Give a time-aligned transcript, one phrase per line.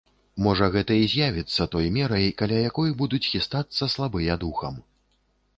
[0.45, 4.85] Можа, гэта і з'явіцца той мерай, каля якой будуць хістацца слабыя духам.